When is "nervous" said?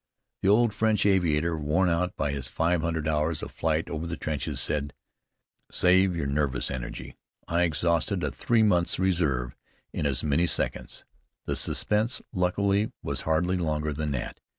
6.25-6.71